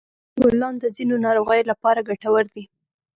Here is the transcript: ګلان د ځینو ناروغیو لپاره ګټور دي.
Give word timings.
ګلان 0.41 0.75
د 0.79 0.85
ځینو 0.95 1.15
ناروغیو 1.25 1.69
لپاره 1.71 2.05
ګټور 2.09 2.45
دي. 2.53 2.63